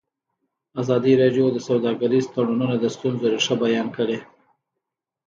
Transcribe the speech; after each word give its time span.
ازادي 0.81 1.13
راډیو 1.21 1.45
د 1.51 1.57
سوداګریز 1.67 2.25
تړونونه 2.33 2.75
د 2.79 2.85
ستونزو 2.95 3.25
رېښه 3.33 3.55
بیان 3.63 3.87
کړې. 3.97 4.17